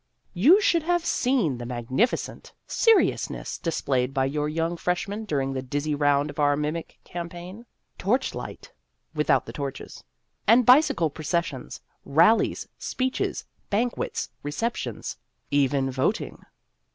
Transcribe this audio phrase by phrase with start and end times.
[0.33, 5.25] You should have seen the magnificent 246 Vassar Studies seriousness displayed by your young freshman
[5.25, 7.67] during the dizzy round of our mimic campaign
[7.99, 8.71] torchlight
[9.13, 10.03] (without the torches)
[10.47, 15.17] and bicycle processions, rallies, speeches, banquets, receptions,
[15.51, 16.41] even vot ing.